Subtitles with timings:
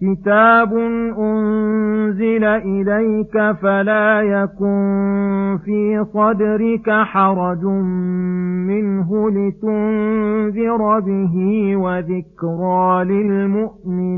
[0.00, 0.72] كتاب
[1.18, 7.64] أنزل إليك فلا يكن في صدرك حرج
[8.68, 11.36] منه لتنذر به
[11.76, 14.17] وذكرى للمؤمنين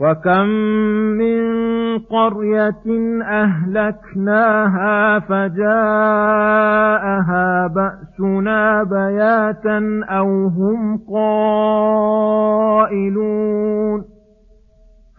[0.00, 0.46] وكم
[1.20, 1.40] من
[1.98, 2.84] قرية
[3.22, 5.66] أهلكناها فجاءها
[7.66, 10.98] بأسنا بياتا أو هم
[12.80, 14.09] قائلون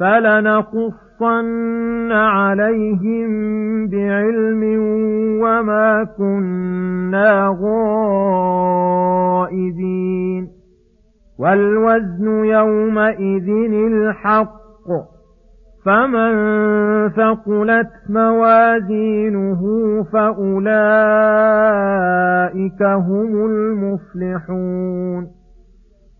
[0.00, 3.30] فلنقصن عليهم
[3.88, 4.62] بعلم
[5.42, 7.56] وما كنا
[9.42, 10.48] غائبين
[11.38, 14.64] والوزن يومئذ الحق
[15.84, 16.34] فمن
[17.08, 19.62] ثقلت موازينه
[20.12, 20.72] فأولئك
[22.82, 25.43] هم المفلحون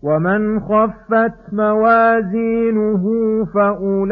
[0.05, 3.03] ومن خفت موازينه
[3.55, 4.05] فأولئك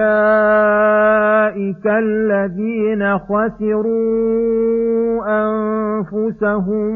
[1.87, 3.93] الذين خسروا
[5.27, 6.93] أنفسهم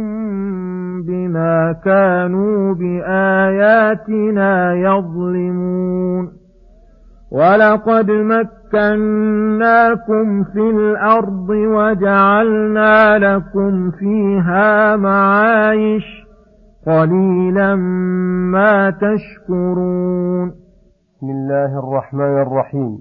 [1.02, 6.32] بما كانوا بآياتنا يظلمون
[7.32, 9.44] ولقد مكناكم
[10.44, 16.27] في الأرض وجعلنا لكم فيها معايش
[16.88, 17.76] قليلا
[18.56, 20.48] ما تشكرون.
[20.50, 23.00] بسم الله الرحمن الرحيم.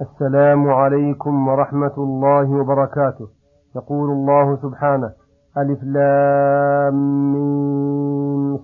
[0.00, 3.28] السلام عليكم ورحمة الله وبركاته.
[3.76, 5.10] يقول الله سبحانه
[5.58, 6.94] ألف لام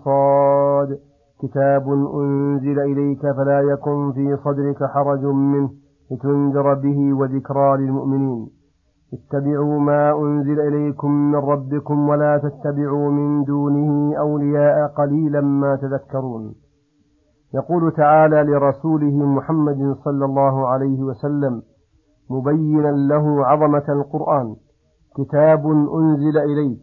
[0.04, 0.98] صاد.
[1.42, 5.70] كتاب أنزل إليك فلا يكن في صدرك حرج منه
[6.10, 8.59] لتنذر به وذكرى للمؤمنين.
[9.14, 16.54] اتبعوا ما أنزل إليكم من ربكم ولا تتبعوا من دونه أولياء قليلا ما تذكرون.
[17.54, 21.62] يقول تعالى لرسوله محمد صلى الله عليه وسلم
[22.30, 24.56] مبينا له عظمة القرآن
[25.16, 26.78] كتاب أنزل إليك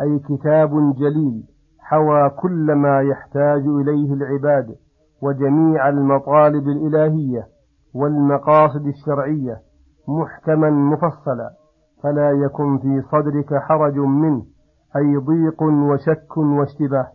[0.00, 1.42] أي كتاب جليل
[1.80, 4.74] حوى كل ما يحتاج إليه العباد
[5.22, 7.46] وجميع المطالب الإلهية
[7.94, 9.56] والمقاصد الشرعية
[10.08, 11.50] محكما مفصلا.
[12.06, 14.42] فلا يكن في صدرك حرج منه
[14.96, 17.06] أي ضيق وشك واشتباه.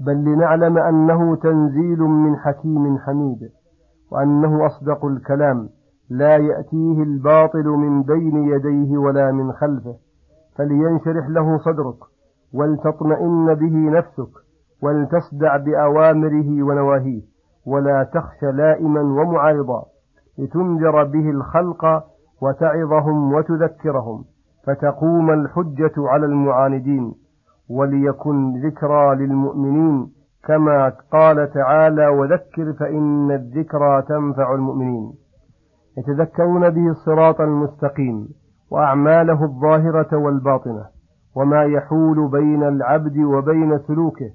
[0.00, 3.38] بل لنعلم أنه تنزيل من حكيم حميد
[4.12, 5.68] وأنه أصدق الكلام
[6.10, 9.94] لا يأتيه الباطل من بين يديه ولا من خلفه.
[10.56, 11.98] فلينشرح له صدرك
[12.54, 14.30] ولتطمئن به نفسك
[14.82, 17.22] ولتسدع بأوامره ونواهيه
[17.66, 19.84] ولا تخش لائما ومعارضا
[20.38, 21.84] لتنذر به الخلق
[22.42, 24.24] وتعظهم وتذكرهم
[24.66, 27.14] فتقوم الحجة على المعاندين
[27.70, 30.08] وليكن ذكرى للمؤمنين
[30.44, 35.12] كما قال تعالى وذكر فإن الذكرى تنفع المؤمنين
[35.98, 38.28] يتذكرون به الصراط المستقيم
[38.70, 40.84] وأعماله الظاهرة والباطنة
[41.36, 44.30] وما يحول بين العبد وبين سلوكه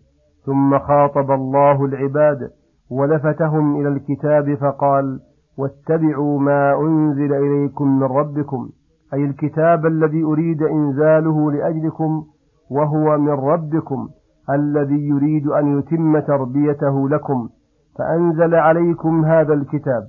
[0.46, 2.50] ثم خاطب الله العباد
[2.92, 5.20] ولفتهم إلى الكتاب فقال
[5.58, 8.70] واتبعوا ما أنزل إليكم من ربكم
[9.14, 12.24] أي الكتاب الذي أريد إنزاله لأجلكم
[12.72, 14.10] وهو من ربكم
[14.50, 17.50] الذي يريد أن يتم تربيته لكم.
[17.98, 20.04] فأنزل عليكم هذا الكتاب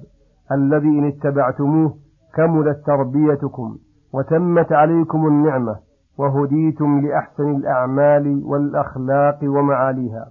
[0.52, 1.94] الذي إن اتبعتموه
[2.34, 3.76] كملت تربيتكم
[4.14, 5.76] وتمت عليكم النعمة
[6.18, 10.26] وهديتم لأحسن الأعمال والأخلاق ومعاليها.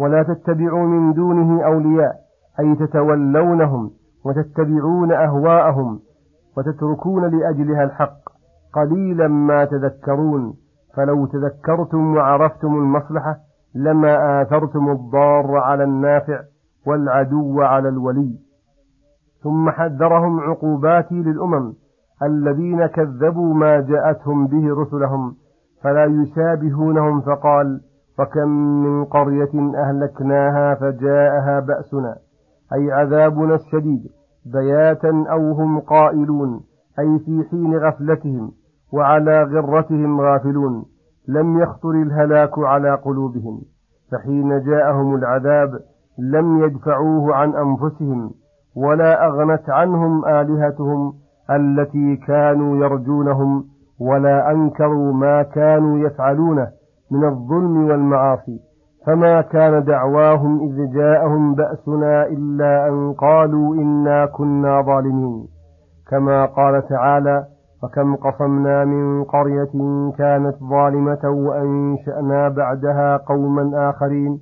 [0.00, 2.21] ولا تتبعوا من دونه أولياء
[2.60, 3.90] أي تتولونهم
[4.24, 6.00] وتتبعون أهواءهم
[6.56, 8.18] وتتركون لأجلها الحق.
[8.72, 10.54] قليلا ما تذكرون.
[10.96, 13.36] فلو تذكرتم وعرفتم المصلحة
[13.74, 16.40] لما آثرتم الضار على النافع
[16.86, 18.38] والعدو على الولي.
[19.42, 21.72] ثم حذرهم عقوبات للأمم
[22.22, 25.34] الذين كذبوا ما جاءتهم به رسلهم
[25.82, 27.20] فلا يشابهونهم.
[27.20, 27.80] فقال
[28.18, 28.48] وكم
[28.84, 32.16] من قرية أهلكناها فجاءها بأسنا.
[32.74, 34.02] أي عذابنا الشديد
[34.46, 36.60] بياتا أو هم قائلون
[36.98, 38.52] أي في حين غفلتهم
[38.92, 40.84] وعلى غرتهم غافلون
[41.28, 43.60] لم يخطر الهلاك على قلوبهم
[44.12, 45.80] فحين جاءهم العذاب
[46.18, 48.30] لم يدفعوه عن أنفسهم
[48.76, 51.12] ولا أغنت عنهم آلهتهم
[51.50, 53.64] التي كانوا يرجونهم
[54.00, 56.68] ولا أنكروا ما كانوا يفعلونه
[57.10, 58.60] من الظلم والمعاصي.
[59.06, 65.46] فما كان دعواهم إذ جاءهم بأسنا إلا أن قالوا إنا كنا ظالمين.
[66.10, 67.44] كما قال تعالى
[67.82, 69.72] وكم قصمنا من قرية
[70.18, 74.40] كانت ظالمة وأنشأنا بعدها قوما آخرين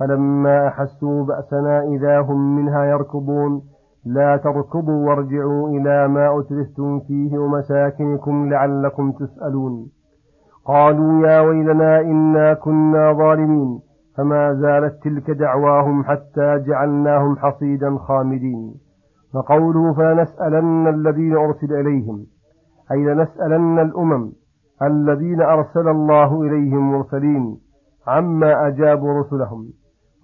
[0.00, 3.62] فلما أحسوا بأسنا إذا هم منها يركضون.
[4.06, 9.86] لا تركضوا وارجعوا إلى ما أترفتم فيه ومساكنكم لعلكم تسألون.
[10.66, 13.80] قالوا يا ويلنا إنا كنا ظالمين.
[14.16, 18.74] فما زالت تلك دعواهم حتى جعلناهم حصيدا خامدين.
[19.34, 22.26] وقوله فلنسألن الذين أرسل إليهم
[22.92, 24.32] أي لنسألن الأمم
[24.82, 27.56] الذين أرسل الله إليهم مرسلين
[28.06, 29.64] عما أجابوا رسلهم.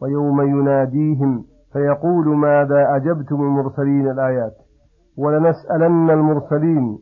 [0.03, 4.55] ويوم يناديهم فيقول ماذا أجبتم المرسلين الآيات؟
[5.19, 6.99] ولنسألن المرسلين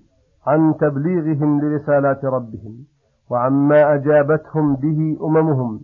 [0.47, 2.77] عن تبليغهم لرسالات ربهم
[3.31, 5.81] وعما أجابتهم به أممهم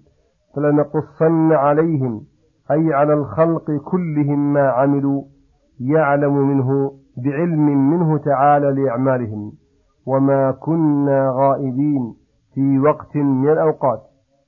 [0.56, 2.20] فلنقصن عليهم
[2.70, 5.22] أي على الخلق كلهم ما عملوا
[5.80, 6.92] يعلم منه
[7.24, 9.52] بعلم منه تعالى لأعمالهم.
[10.06, 12.14] وما كنا غائبين
[12.54, 14.00] في وقت من الأوقات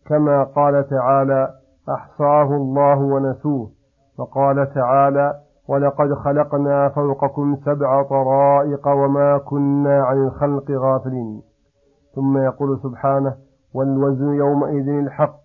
[0.07, 1.49] كما قال تعالى
[1.89, 3.71] أحصاه الله ونسوه.
[4.19, 5.35] وقال تعالى
[5.69, 11.43] ولقد خلقنا فوقكم سبع طرائق وما كنا عن الخلق غافلين.
[12.15, 13.35] ثم يقول سبحانه
[13.75, 15.44] والوزن يومئذ الحق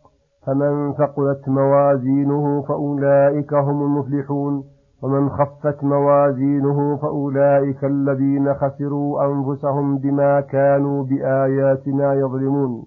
[0.50, 4.64] فمن ثقلت موازينه فأولئك هم المفلحون
[5.04, 12.86] ومن خفت موازينه فأولئك الذين خسروا أنفسهم بما كانوا بآياتنا يظلمون.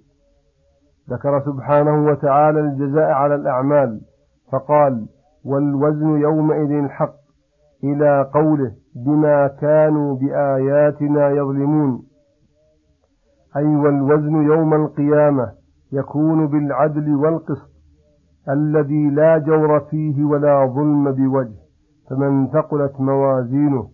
[1.10, 4.00] ذكر سبحانه وتعالى الجزاء على الأعمال
[4.52, 5.06] فقال
[5.44, 7.14] والوزن يومئذ الحق
[7.84, 8.72] إلى قوله
[9.06, 12.02] بما كانوا بآياتنا يظلمون.
[13.56, 15.61] أي والوزن يوم القيامة
[15.92, 17.70] يكون بالعدل والقسط
[18.48, 21.62] الذي لا جور فيه ولا ظلم بوجه
[22.10, 23.88] فمن ثقلت موازينه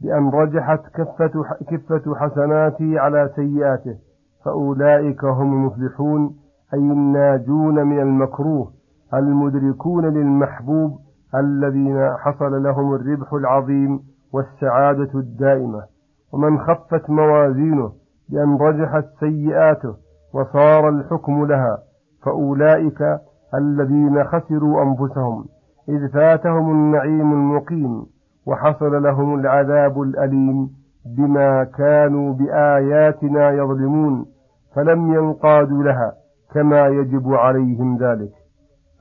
[0.00, 3.96] بأن رجحت كفة, كفة حسناته على سيئاته
[4.44, 6.36] فأولئك هم المفلحون
[6.74, 8.72] أي الناجون من المكروه
[9.14, 10.98] المدركون للمحبوب
[11.34, 14.00] الذين حصل لهم الربح العظيم
[14.32, 15.82] والسعادة الدائمة.
[16.32, 17.92] ومن خفت موازينه
[18.28, 19.94] بأن رجحت سيئاته
[20.36, 21.78] وصار الحكم لها
[22.24, 23.18] فأولئك
[23.54, 25.44] الذين خسروا أنفسهم
[25.88, 28.06] إذ فاتهم النعيم المقيم
[28.46, 30.70] وحصل لهم العذاب الأليم
[31.16, 34.26] بما كانوا بآياتنا يظلمون
[34.74, 36.12] فلم ينقادوا لها
[36.54, 38.32] كما يجب عليهم ذلك.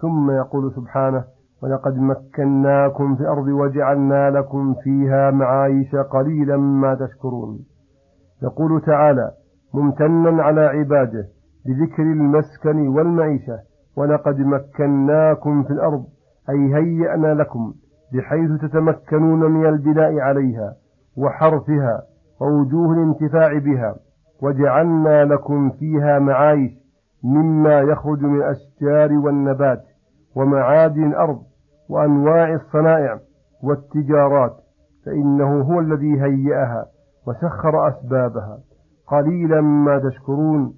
[0.01, 1.23] ثم يقول سبحانه
[1.63, 7.59] ولقد مكناكم في الأرض وجعلنا لكم فيها معايش قليلا ما تشكرون.
[8.43, 9.31] يقول تعالى
[9.75, 11.25] ممتنا على عباده
[11.65, 13.59] بذكر المسكن والمعيشة.
[13.97, 16.05] ولقد مكناكم في الأرض
[16.49, 17.73] أي هيأنا لكم
[18.13, 20.73] بحيث تتمكنون من البناء عليها
[21.17, 22.01] وحرثها
[22.41, 23.95] ووجوه الانتفاع بها.
[24.41, 26.71] وجعلنا لكم فيها معايش
[27.23, 29.83] مما يخرج من الأشجار والنبات
[30.35, 31.41] ومعادن الأرض
[31.89, 33.19] وأنواع الصنائع
[33.63, 34.55] والتجارات
[35.05, 36.85] فإنه هو الذي هيأها
[37.27, 38.59] وسخر أسبابها.
[39.07, 40.73] قليلا ما تشكرون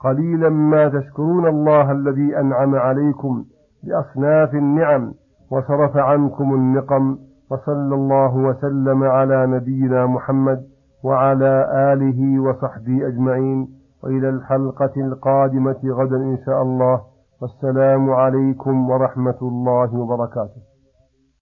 [0.00, 3.44] قليلا ما تشكرون الله الذي أنعم عليكم
[3.82, 5.12] بأصناف النعم
[5.50, 7.18] وصرف عنكم النقم
[7.50, 10.60] وصلى الله وسلم على نبينا محمد
[11.04, 13.68] وعلى آله وصحبه أجمعين.
[14.04, 17.00] وإلى الحلقة القادمة غدا إن شاء الله.
[17.42, 20.69] والسلام عليكم ورحمة الله وبركاته.